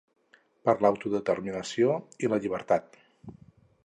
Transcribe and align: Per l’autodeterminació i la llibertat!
Per 0.69 0.73
l’autodeterminació 0.85 1.97
i 2.27 2.31
la 2.31 2.39
llibertat! 2.47 2.99